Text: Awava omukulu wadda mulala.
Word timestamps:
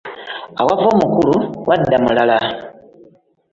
Awava 0.59 0.85
omukulu 0.93 1.35
wadda 1.67 1.97
mulala. 2.03 2.37